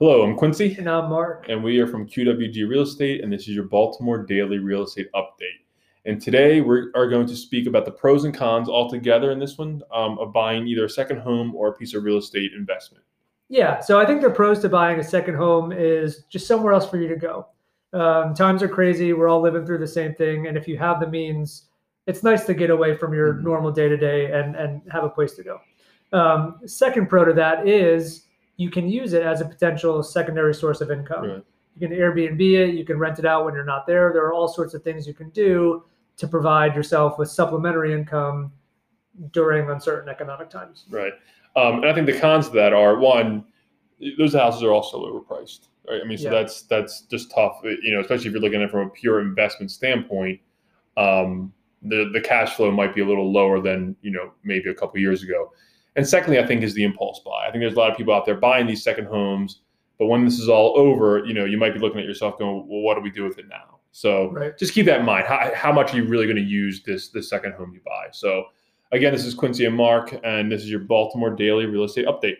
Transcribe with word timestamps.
Hello, 0.00 0.22
I'm 0.22 0.34
Quincy, 0.34 0.76
And 0.78 0.88
I'm 0.88 1.10
Mark. 1.10 1.46
and 1.50 1.62
we 1.62 1.78
are 1.78 1.86
from 1.86 2.06
QWG 2.08 2.66
Real 2.66 2.82
Estate, 2.82 3.22
and 3.22 3.30
this 3.30 3.42
is 3.42 3.48
your 3.48 3.64
Baltimore 3.64 4.24
Daily 4.24 4.58
Real 4.58 4.84
Estate 4.84 5.08
Update. 5.14 5.60
And 6.06 6.18
today 6.20 6.62
we 6.62 6.86
are 6.94 7.06
going 7.06 7.26
to 7.26 7.36
speak 7.36 7.66
about 7.66 7.84
the 7.84 7.90
pros 7.90 8.24
and 8.24 8.32
cons 8.34 8.70
altogether 8.70 9.30
in 9.30 9.38
this 9.38 9.58
one 9.58 9.82
um, 9.92 10.18
of 10.18 10.32
buying 10.32 10.66
either 10.66 10.86
a 10.86 10.88
second 10.88 11.18
home 11.18 11.54
or 11.54 11.68
a 11.68 11.72
piece 11.74 11.92
of 11.92 12.02
real 12.04 12.16
estate 12.16 12.52
investment. 12.56 13.04
Yeah, 13.50 13.80
so 13.80 14.00
I 14.00 14.06
think 14.06 14.22
the 14.22 14.30
pros 14.30 14.60
to 14.60 14.70
buying 14.70 14.98
a 15.00 15.04
second 15.04 15.34
home 15.34 15.70
is 15.70 16.24
just 16.30 16.46
somewhere 16.46 16.72
else 16.72 16.88
for 16.88 16.96
you 16.96 17.08
to 17.08 17.16
go. 17.16 17.48
Um, 17.92 18.32
times 18.32 18.62
are 18.62 18.68
crazy. 18.68 19.12
We're 19.12 19.28
all 19.28 19.42
living 19.42 19.66
through 19.66 19.78
the 19.78 19.86
same 19.86 20.14
thing. 20.14 20.46
And 20.46 20.56
if 20.56 20.66
you 20.66 20.78
have 20.78 21.00
the 21.00 21.08
means, 21.08 21.64
it's 22.06 22.22
nice 22.22 22.46
to 22.46 22.54
get 22.54 22.70
away 22.70 22.96
from 22.96 23.12
your 23.12 23.34
Mhm. 23.34 23.42
normal 23.42 23.70
day 23.70 23.88
to 23.88 23.96
day 23.98 24.32
and 24.32 24.56
and 24.56 24.80
have 24.90 25.04
a 25.04 25.10
place 25.10 25.34
to 25.34 25.42
go. 25.42 25.60
Um, 26.12 26.60
second 26.64 27.08
pro 27.08 27.24
to 27.26 27.32
that 27.34 27.68
is 27.68 28.28
you 28.60 28.70
can 28.70 28.86
use 28.86 29.14
it 29.14 29.22
as 29.22 29.40
a 29.40 29.44
potential 29.46 30.02
secondary 30.02 30.52
source 30.52 30.82
of 30.82 30.90
income. 30.90 31.24
Right. 31.24 31.44
You 31.76 31.88
can 31.88 31.96
Airbnb 31.96 32.40
it, 32.40 32.74
you 32.74 32.84
can 32.84 32.98
rent 32.98 33.18
it 33.18 33.24
out 33.24 33.46
when 33.46 33.54
you're 33.54 33.64
not 33.64 33.86
there. 33.86 34.12
There 34.12 34.22
are 34.26 34.34
all 34.34 34.48
sorts 34.48 34.74
of 34.74 34.82
things 34.82 35.06
you 35.06 35.14
can 35.14 35.30
do 35.30 35.82
to 36.18 36.28
provide 36.28 36.74
yourself 36.74 37.18
with 37.18 37.30
supplementary 37.30 37.94
income 37.94 38.52
during 39.32 39.70
uncertain 39.70 40.10
economic 40.10 40.50
times. 40.50 40.84
Right. 40.90 41.14
Um, 41.56 41.76
and 41.76 41.86
I 41.86 41.94
think 41.94 42.06
the 42.06 42.18
cons 42.20 42.48
of 42.48 42.52
that 42.52 42.74
are 42.74 42.98
one, 42.98 43.46
those 44.18 44.34
houses 44.34 44.62
are 44.62 44.72
also 44.72 45.06
overpriced. 45.06 45.68
Right. 45.88 46.02
I 46.04 46.06
mean, 46.06 46.18
so 46.18 46.24
Yeah. 46.24 46.30
that's 46.30 46.62
that's 46.62 47.00
just 47.02 47.30
tough. 47.30 47.60
You 47.64 47.94
know, 47.94 48.00
especially 48.00 48.26
if 48.26 48.32
you're 48.32 48.42
looking 48.42 48.60
at 48.60 48.68
it 48.68 48.70
from 48.70 48.86
a 48.86 48.90
pure 48.90 49.22
investment 49.22 49.70
standpoint. 49.70 50.38
Um, 50.98 51.54
the 51.82 52.10
the 52.12 52.20
cash 52.20 52.56
flow 52.56 52.70
might 52.70 52.94
be 52.94 53.00
a 53.00 53.06
little 53.06 53.32
lower 53.32 53.58
than 53.58 53.96
you 54.02 54.10
know 54.10 54.32
maybe 54.44 54.68
a 54.68 54.74
couple 54.74 55.00
years 55.00 55.22
ago. 55.22 55.50
And 56.00 56.08
secondly, 56.08 56.38
I 56.38 56.46
think 56.46 56.62
is 56.62 56.72
the 56.72 56.82
impulse 56.82 57.20
buy. 57.22 57.44
I 57.46 57.50
think 57.50 57.60
there's 57.60 57.74
a 57.74 57.78
lot 57.78 57.90
of 57.90 57.96
people 57.98 58.14
out 58.14 58.24
there 58.24 58.34
buying 58.34 58.66
these 58.66 58.82
second 58.82 59.04
homes, 59.04 59.60
but 59.98 60.06
when 60.06 60.24
this 60.24 60.38
is 60.38 60.48
all 60.48 60.72
over, 60.78 61.22
you 61.26 61.34
know, 61.34 61.44
you 61.44 61.58
might 61.58 61.74
be 61.74 61.78
looking 61.78 62.00
at 62.00 62.06
yourself 62.06 62.38
going, 62.38 62.66
"Well, 62.66 62.80
what 62.80 62.94
do 62.94 63.02
we 63.02 63.10
do 63.10 63.22
with 63.22 63.38
it 63.38 63.48
now?" 63.48 63.80
So 63.92 64.30
Right. 64.30 64.56
just 64.56 64.72
keep 64.72 64.86
that 64.86 65.00
in 65.00 65.04
mind. 65.04 65.26
How, 65.26 65.52
how 65.54 65.72
much 65.72 65.92
are 65.92 65.98
you 65.98 66.04
really 66.04 66.24
going 66.24 66.36
to 66.36 66.42
use 66.42 66.82
this 66.82 67.10
this 67.10 67.28
second 67.28 67.52
home 67.52 67.74
you 67.74 67.80
buy? 67.84 68.06
So 68.12 68.46
again, 68.92 69.12
this 69.12 69.26
is 69.26 69.34
Quincy 69.34 69.66
and 69.66 69.76
Mark, 69.76 70.18
and 70.24 70.50
this 70.50 70.62
is 70.62 70.70
your 70.70 70.80
Baltimore 70.80 71.36
Daily 71.36 71.66
Real 71.66 71.84
Estate 71.84 72.06
Update. 72.06 72.36